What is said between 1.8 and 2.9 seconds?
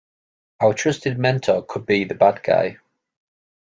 be the bad guy.